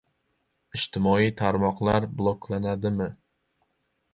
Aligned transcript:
Ijtimoiy 0.77 1.29
tarmoqlar 1.41 2.09
bloklanadimi? 2.21 3.11